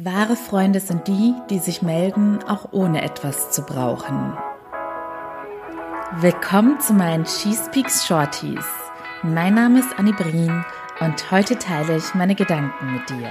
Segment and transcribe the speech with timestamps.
[0.00, 4.32] Wahre Freunde sind die, die sich melden, auch ohne etwas zu brauchen.
[6.20, 8.64] Willkommen zu meinen Cheese Peaks Shorties.
[9.24, 10.64] Mein Name ist Annie Brien
[11.00, 13.28] und heute teile ich meine Gedanken mit dir.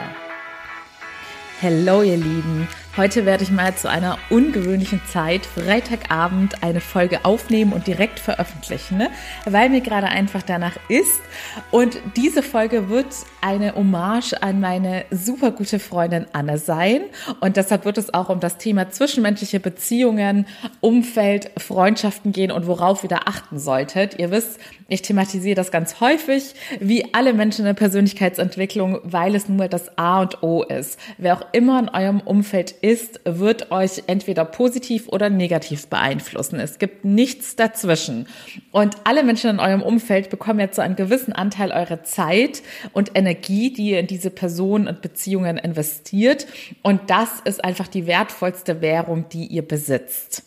[1.61, 2.68] Hallo ihr Lieben,
[2.98, 8.98] heute werde ich mal zu einer ungewöhnlichen Zeit, Freitagabend, eine Folge aufnehmen und direkt veröffentlichen,
[8.98, 9.09] ne?
[9.45, 11.21] weil mir gerade einfach danach ist.
[11.70, 13.07] Und diese Folge wird
[13.41, 17.02] eine Hommage an meine super gute Freundin Anne sein.
[17.39, 20.48] Und deshalb wird es auch um das Thema zwischenmenschliche Beziehungen,
[20.82, 24.18] Umfeld, Freundschaften gehen und worauf ihr da achten solltet.
[24.18, 29.48] Ihr wisst, ich thematisiere das ganz häufig, wie alle Menschen in der Persönlichkeitsentwicklung, weil es
[29.48, 30.98] nur das A und O ist.
[31.18, 32.87] Wer auch immer in eurem Umfeld ist,
[33.23, 36.59] wird euch entweder positiv oder negativ beeinflussen.
[36.59, 38.27] Es gibt nichts dazwischen.
[38.72, 42.62] Und alle Menschen in eurem Umfeld bekommen jetzt so einen gewissen Anteil eurer Zeit
[42.94, 46.48] und Energie, die ihr in diese Personen und Beziehungen investiert.
[46.82, 50.44] Und das ist einfach die wertvollste Währung, die ihr besitzt.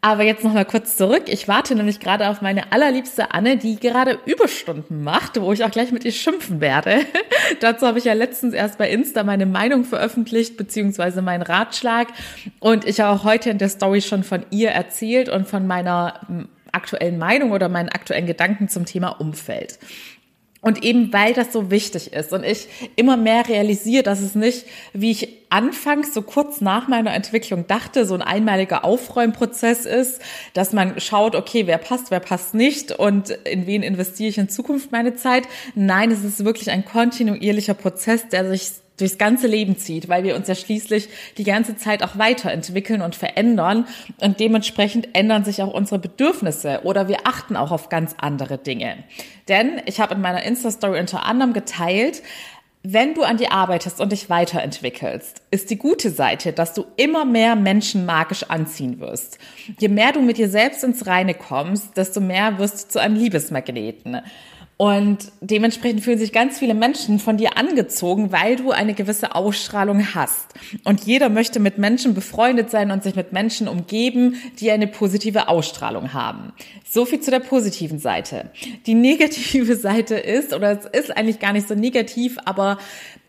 [0.00, 1.24] Aber jetzt noch mal kurz zurück.
[1.26, 5.70] Ich warte nämlich gerade auf meine allerliebste Anne, die gerade Überstunden macht, wo ich auch
[5.70, 7.00] gleich mit ihr schimpfen werde.
[7.60, 12.08] Dazu habe ich ja letztens erst bei Insta meine Meinung veröffentlicht, beziehungsweise meinen Ratschlag.
[12.60, 16.20] Und ich habe auch heute in der Story schon von ihr erzählt und von meiner
[16.72, 19.78] aktuellen Meinung oder meinen aktuellen Gedanken zum Thema Umfeld.
[20.66, 24.66] Und eben weil das so wichtig ist und ich immer mehr realisiere, dass es nicht,
[24.92, 30.20] wie ich anfangs so kurz nach meiner Entwicklung dachte, so ein einmaliger Aufräumprozess ist,
[30.54, 34.48] dass man schaut, okay, wer passt, wer passt nicht und in wen investiere ich in
[34.48, 35.44] Zukunft meine Zeit.
[35.76, 40.36] Nein, es ist wirklich ein kontinuierlicher Prozess, der sich durchs ganze Leben zieht, weil wir
[40.36, 41.08] uns ja schließlich
[41.38, 43.86] die ganze Zeit auch weiterentwickeln und verändern
[44.20, 49.04] und dementsprechend ändern sich auch unsere Bedürfnisse oder wir achten auch auf ganz andere Dinge.
[49.48, 52.22] Denn ich habe in meiner Insta-Story unter anderem geteilt,
[52.88, 57.24] wenn du an dir arbeitest und dich weiterentwickelst, ist die gute Seite, dass du immer
[57.24, 59.38] mehr Menschen magisch anziehen wirst.
[59.80, 63.16] Je mehr du mit dir selbst ins Reine kommst, desto mehr wirst du zu einem
[63.16, 64.20] Liebesmagneten.
[64.78, 70.14] Und dementsprechend fühlen sich ganz viele Menschen von dir angezogen, weil du eine gewisse Ausstrahlung
[70.14, 70.52] hast.
[70.84, 75.48] Und jeder möchte mit Menschen befreundet sein und sich mit Menschen umgeben, die eine positive
[75.48, 76.52] Ausstrahlung haben.
[76.88, 78.50] So viel zu der positiven Seite.
[78.84, 82.76] Die negative Seite ist, oder es ist eigentlich gar nicht so negativ, aber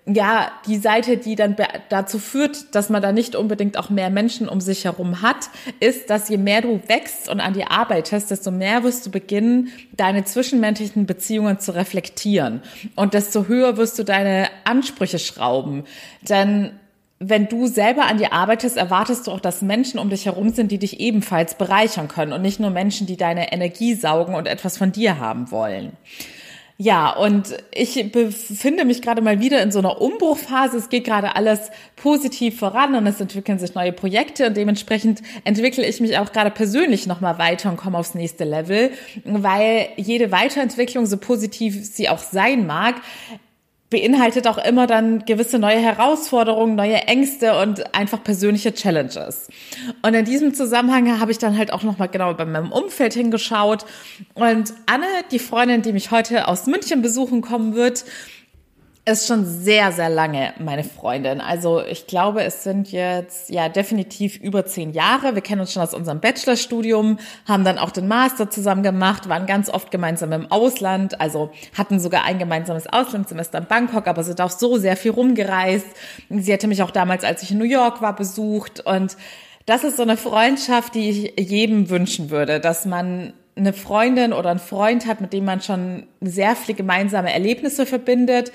[0.07, 1.56] ja, die Seite, die dann
[1.90, 5.50] dazu führt, dass man da nicht unbedingt auch mehr Menschen um sich herum hat,
[5.81, 9.69] ist, dass je mehr du wächst und an dir arbeitest, desto mehr wirst du beginnen,
[9.97, 12.62] deine zwischenmenschlichen Beziehungen zu reflektieren.
[12.96, 15.84] Und desto höher wirst du deine Ansprüche schrauben.
[16.22, 16.72] Denn
[17.19, 20.72] wenn du selber an dir arbeitest, erwartest du auch, dass Menschen um dich herum sind,
[20.72, 24.78] die dich ebenfalls bereichern können und nicht nur Menschen, die deine Energie saugen und etwas
[24.78, 25.94] von dir haben wollen.
[26.79, 30.77] Ja, und ich befinde mich gerade mal wieder in so einer Umbruchphase.
[30.77, 35.83] Es geht gerade alles positiv voran und es entwickeln sich neue Projekte und dementsprechend entwickle
[35.83, 38.91] ich mich auch gerade persönlich nochmal weiter und komme aufs nächste Level,
[39.23, 42.97] weil jede Weiterentwicklung, so positiv sie auch sein mag,
[43.89, 49.47] beinhaltet auch immer dann gewisse neue Herausforderungen, neue Ängste und einfach persönliche Challenges.
[50.01, 53.85] Und in diesem Zusammenhang habe ich dann halt auch nochmal genau bei meinem Umfeld hingeschaut.
[54.33, 58.03] Und Anne, die Freundin, die mich heute aus München besuchen kommen wird,
[59.07, 61.40] ist schon sehr, sehr lange meine Freundin.
[61.40, 65.34] Also ich glaube, es sind jetzt ja definitiv über zehn Jahre.
[65.34, 67.17] Wir kennen uns schon aus unserem Bachelorstudium,
[67.47, 72.01] haben dann auch den Master zusammen gemacht, waren ganz oft gemeinsam im Ausland, also hatten
[72.01, 75.88] sogar ein gemeinsames Auslandssemester in Bangkok, aber sind auch so sehr viel rumgereist.
[76.29, 79.16] Sie hatte mich auch damals, als ich in New York war, besucht und
[79.66, 84.50] das ist so eine Freundschaft, die ich jedem wünschen würde, dass man eine Freundin oder
[84.50, 88.51] einen Freund hat, mit dem man schon sehr viele gemeinsame Erlebnisse verbindet,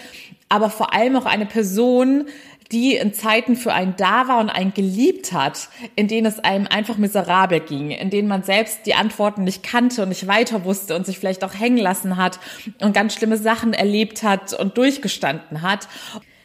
[0.49, 2.27] aber vor allem auch eine Person,
[2.73, 6.67] die in Zeiten für einen da war und einen geliebt hat, in denen es einem
[6.67, 10.97] einfach miserabel ging, in denen man selbst die Antworten nicht kannte und nicht weiter wusste
[10.97, 12.41] und sich vielleicht auch hängen lassen hat
[12.81, 15.87] und ganz schlimme Sachen erlebt hat und durchgestanden hat.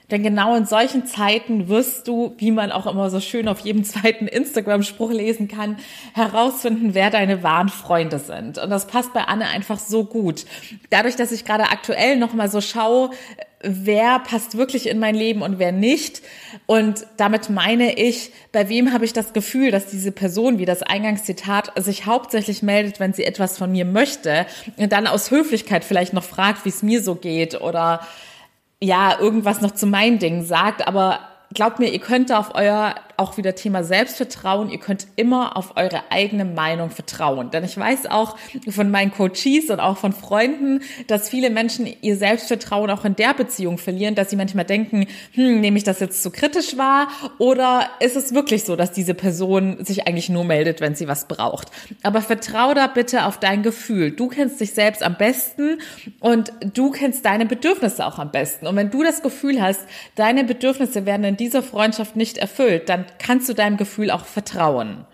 [0.10, 3.84] Denn genau in solchen Zeiten wirst du, wie man auch immer so schön auf jedem
[3.84, 5.78] zweiten Instagram-Spruch lesen kann,
[6.14, 8.58] herausfinden, wer deine wahren Freunde sind.
[8.58, 10.46] Und das passt bei Anne einfach so gut.
[10.90, 13.10] Dadurch, dass ich gerade aktuell nochmal so schaue,
[13.62, 16.22] wer passt wirklich in mein Leben und wer nicht.
[16.68, 20.84] Und damit meine ich, bei wem habe ich das Gefühl, dass diese Person, wie das
[20.84, 24.46] Eingangszitat, sich hauptsächlich meldet, wenn sie etwas von mir möchte
[24.78, 28.02] und dann aus Höflichkeit vielleicht noch fragt, wie es mir so geht oder
[28.82, 31.20] ja, irgendwas noch zu meinen Dingen sagt, aber
[31.54, 36.12] glaubt mir, ihr könnt auf euer auch wieder Thema Selbstvertrauen, ihr könnt immer auf eure
[36.12, 37.50] eigene Meinung vertrauen.
[37.50, 38.38] Denn ich weiß auch
[38.70, 43.34] von meinen Coaches und auch von Freunden, dass viele Menschen ihr Selbstvertrauen auch in der
[43.34, 47.08] Beziehung verlieren, dass sie manchmal denken, hm, nehme ich das jetzt zu kritisch wahr
[47.40, 51.28] oder ist es wirklich so, dass diese Person sich eigentlich nur meldet, wenn sie was
[51.28, 51.72] braucht?
[52.04, 54.12] Aber vertrau da bitte auf dein Gefühl.
[54.12, 55.80] Du kennst dich selbst am besten
[56.20, 58.68] und du kennst deine Bedürfnisse auch am besten.
[58.68, 59.82] Und wenn du das Gefühl hast,
[60.16, 65.06] deine Bedürfnisse werden in dieser Freundschaft nicht erfüllt, dann kannst du deinem Gefühl auch vertrauen.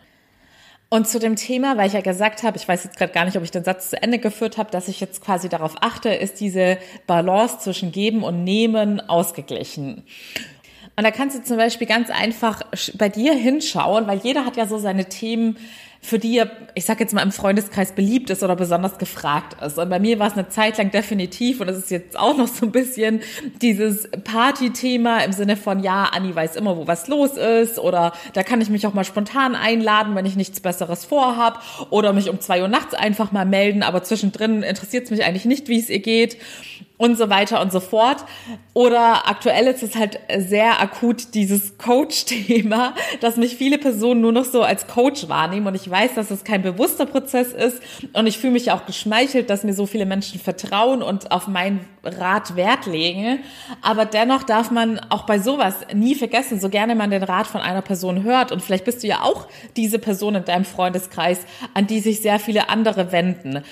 [0.89, 3.35] Und zu dem Thema, weil ich ja gesagt habe, ich weiß jetzt gerade gar nicht,
[3.35, 6.39] ob ich den Satz zu Ende geführt habe, dass ich jetzt quasi darauf achte, ist
[6.39, 10.03] diese Balance zwischen Geben und Nehmen ausgeglichen.
[10.95, 12.61] Und da kannst du zum Beispiel ganz einfach
[12.93, 15.57] bei dir hinschauen, weil jeder hat ja so seine Themen,
[16.03, 19.79] für die er, ich sag jetzt mal, im Freundeskreis beliebt ist oder besonders gefragt ist.
[19.79, 22.47] Und bei mir war es eine Zeit lang definitiv, und es ist jetzt auch noch
[22.49, 23.21] so ein bisschen
[23.61, 28.43] dieses Party-Thema im Sinne von, ja, Anni weiß immer, wo was los ist, oder da
[28.43, 32.41] kann ich mich auch mal spontan einladen, wenn ich nichts Besseres vorhab, oder mich um
[32.41, 35.89] zwei Uhr nachts einfach mal melden, aber zwischendrin interessiert es mich eigentlich nicht, wie es
[35.89, 36.37] ihr geht
[36.97, 38.23] und so weiter und so fort.
[38.73, 44.45] Oder aktuell ist es halt sehr akut dieses Coach-Thema, dass mich viele Personen nur noch
[44.45, 47.81] so als Coach wahrnehmen und ich weiß, dass es kein bewusster Prozess ist
[48.13, 51.85] und ich fühle mich auch geschmeichelt, dass mir so viele Menschen vertrauen und auf meinen
[52.03, 53.39] Rat Wert legen.
[53.81, 57.61] Aber dennoch darf man auch bei sowas nie vergessen, so gerne man den Rat von
[57.61, 61.41] einer Person hört und vielleicht bist du ja auch diese Person in deinem Freundeskreis,
[61.73, 63.63] an die sich sehr viele andere wenden.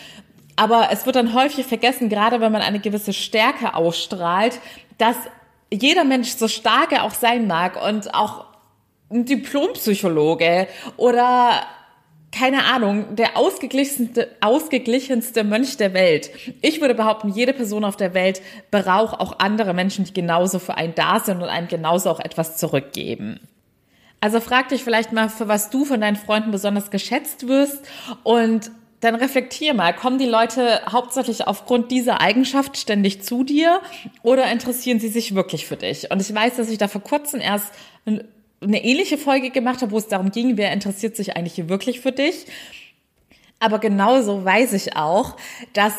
[0.55, 4.59] Aber es wird dann häufig vergessen, gerade wenn man eine gewisse Stärke ausstrahlt,
[4.97, 5.15] dass
[5.71, 8.45] jeder Mensch so stark er auch sein mag und auch
[9.09, 10.67] ein Diplompsychologe
[10.97, 11.61] oder
[12.31, 16.31] keine Ahnung, der ausgeglichenste, ausgeglichenste Mönch der Welt.
[16.61, 20.75] Ich würde behaupten, jede Person auf der Welt braucht auch andere Menschen, die genauso für
[20.75, 23.39] einen da sind und einem genauso auch etwas zurückgeben.
[24.21, 27.85] Also frag dich vielleicht mal, für was du von deinen Freunden besonders geschätzt wirst
[28.23, 28.71] und
[29.01, 33.81] dann reflektier mal, kommen die Leute hauptsächlich aufgrund dieser Eigenschaft ständig zu dir
[34.23, 36.11] oder interessieren sie sich wirklich für dich?
[36.11, 37.73] Und ich weiß, dass ich da vor kurzem erst
[38.05, 42.11] eine ähnliche Folge gemacht habe, wo es darum ging, wer interessiert sich eigentlich wirklich für
[42.11, 42.45] dich?
[43.59, 45.35] Aber genauso weiß ich auch,
[45.73, 45.93] dass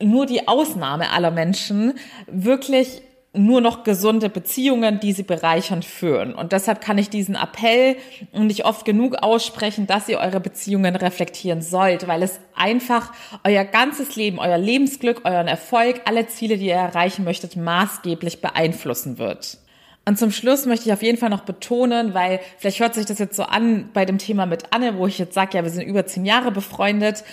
[0.00, 1.94] nur die Ausnahme aller Menschen
[2.26, 3.02] wirklich
[3.34, 6.34] nur noch gesunde Beziehungen, die sie bereichernd führen.
[6.34, 7.96] Und deshalb kann ich diesen Appell
[8.32, 14.14] nicht oft genug aussprechen, dass ihr eure Beziehungen reflektieren sollt, weil es einfach euer ganzes
[14.14, 19.58] Leben, euer Lebensglück, euren Erfolg, alle Ziele, die ihr erreichen möchtet, maßgeblich beeinflussen wird.
[20.06, 23.18] Und zum Schluss möchte ich auf jeden Fall noch betonen, weil vielleicht hört sich das
[23.18, 25.86] jetzt so an bei dem Thema mit Anne, wo ich jetzt sage, ja, wir sind
[25.86, 27.24] über zehn Jahre befreundet,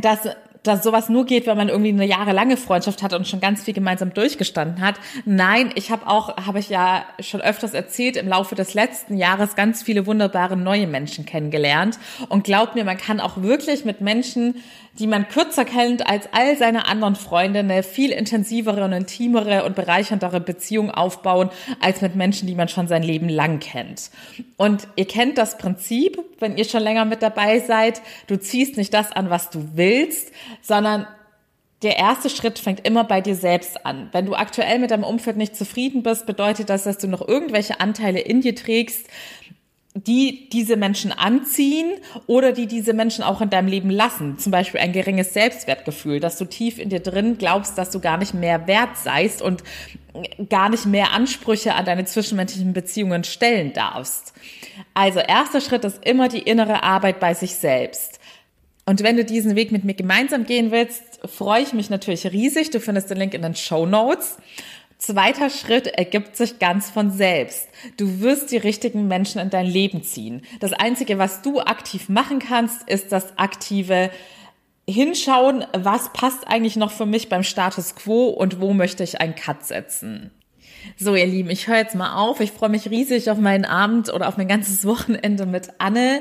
[0.00, 0.28] dass
[0.62, 3.74] dass sowas nur geht, wenn man irgendwie eine jahrelange Freundschaft hat und schon ganz viel
[3.74, 4.96] gemeinsam durchgestanden hat.
[5.24, 9.56] Nein, ich habe auch, habe ich ja schon öfters erzählt, im Laufe des letzten Jahres
[9.56, 11.98] ganz viele wunderbare neue Menschen kennengelernt.
[12.28, 14.62] Und glaubt mir, man kann auch wirklich mit Menschen
[14.98, 19.74] die man kürzer kennt als all seine anderen Freunde, eine viel intensivere und intimere und
[19.74, 21.50] bereicherndere Beziehung aufbauen
[21.80, 24.10] als mit Menschen, die man schon sein Leben lang kennt.
[24.56, 28.92] Und ihr kennt das Prinzip, wenn ihr schon länger mit dabei seid, du ziehst nicht
[28.92, 31.06] das an, was du willst, sondern
[31.82, 34.08] der erste Schritt fängt immer bei dir selbst an.
[34.12, 37.80] Wenn du aktuell mit deinem Umfeld nicht zufrieden bist, bedeutet das, dass du noch irgendwelche
[37.80, 39.08] Anteile in dir trägst,
[39.94, 41.92] die diese Menschen anziehen
[42.26, 44.38] oder die diese Menschen auch in deinem Leben lassen.
[44.38, 48.16] Zum Beispiel ein geringes Selbstwertgefühl, dass du tief in dir drin glaubst, dass du gar
[48.16, 49.62] nicht mehr wert seist und
[50.48, 54.32] gar nicht mehr Ansprüche an deine zwischenmenschlichen Beziehungen stellen darfst.
[54.94, 58.18] Also erster Schritt ist immer die innere Arbeit bei sich selbst.
[58.84, 62.70] Und wenn du diesen Weg mit mir gemeinsam gehen willst, freue ich mich natürlich riesig.
[62.70, 64.38] Du findest den Link in den Show Notes.
[65.04, 67.68] Zweiter Schritt ergibt sich ganz von selbst.
[67.96, 70.42] Du wirst die richtigen Menschen in dein Leben ziehen.
[70.60, 74.12] Das Einzige, was du aktiv machen kannst, ist das aktive
[74.88, 79.34] Hinschauen, was passt eigentlich noch für mich beim Status quo und wo möchte ich einen
[79.34, 80.30] Cut setzen.
[80.98, 82.40] So, ihr Lieben, ich höre jetzt mal auf.
[82.40, 86.20] Ich freue mich riesig auf meinen Abend oder auf mein ganzes Wochenende mit Anne.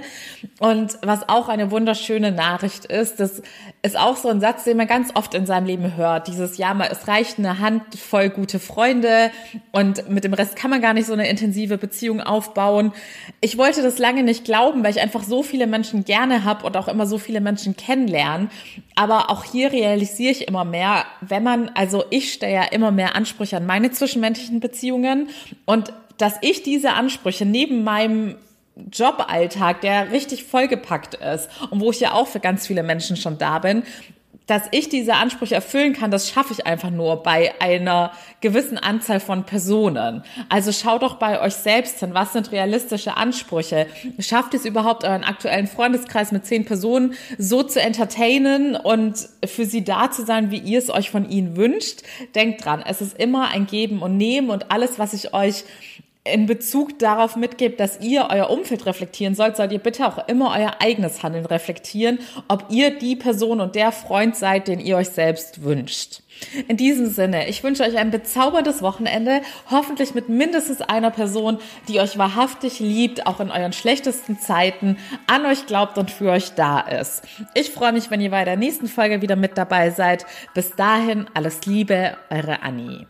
[0.59, 3.41] Und was auch eine wunderschöne Nachricht ist, das
[3.81, 6.27] ist auch so ein Satz, den man ganz oft in seinem Leben hört.
[6.27, 9.31] Dieses Jahr mal, es reicht eine Handvoll gute Freunde
[9.71, 12.93] und mit dem Rest kann man gar nicht so eine intensive Beziehung aufbauen.
[13.39, 16.77] Ich wollte das lange nicht glauben, weil ich einfach so viele Menschen gerne habe und
[16.77, 18.49] auch immer so viele Menschen kennenlernen.
[18.95, 23.15] Aber auch hier realisiere ich immer mehr, wenn man, also ich stelle ja immer mehr
[23.15, 23.91] Ansprüche an meine
[24.51, 25.29] zwischenmenschlichen Beziehungen.
[25.65, 28.35] Und dass ich diese Ansprüche neben meinem
[28.91, 33.37] Joballtag, der richtig vollgepackt ist und wo ich ja auch für ganz viele Menschen schon
[33.37, 33.83] da bin,
[34.51, 39.21] dass ich diese Ansprüche erfüllen kann, das schaffe ich einfach nur bei einer gewissen Anzahl
[39.21, 40.23] von Personen.
[40.49, 43.87] Also schaut doch bei euch selbst hin, was sind realistische Ansprüche?
[44.19, 49.85] Schafft es überhaupt euren aktuellen Freundeskreis mit zehn Personen so zu entertainen und für sie
[49.85, 52.01] da zu sein, wie ihr es euch von ihnen wünscht?
[52.35, 55.63] Denkt dran, es ist immer ein Geben und Nehmen und alles, was ich euch
[56.23, 60.55] in Bezug darauf mitgebt, dass ihr euer Umfeld reflektieren sollt, sollt ihr bitte auch immer
[60.55, 65.09] euer eigenes Handeln reflektieren, ob ihr die Person und der Freund seid, den ihr euch
[65.09, 66.21] selbst wünscht.
[66.67, 71.99] In diesem Sinne, ich wünsche euch ein bezauberndes Wochenende, hoffentlich mit mindestens einer Person, die
[71.99, 74.97] euch wahrhaftig liebt, auch in euren schlechtesten Zeiten,
[75.27, 77.23] an euch glaubt und für euch da ist.
[77.55, 80.25] Ich freue mich, wenn ihr bei der nächsten Folge wieder mit dabei seid.
[80.53, 83.07] Bis dahin, alles Liebe, eure Annie.